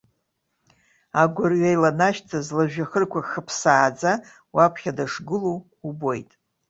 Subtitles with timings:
[1.21, 4.11] Агәырҩа иланашьҭыз лыжәҩахырқәа хьԥсааӡа,
[4.55, 6.29] уаԥхьа дышгылоу убоит.